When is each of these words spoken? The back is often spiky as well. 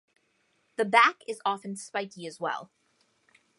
The 0.77 0.85
back 0.85 1.17
is 1.27 1.43
often 1.45 1.75
spiky 1.75 2.25
as 2.25 2.39
well. 2.39 2.71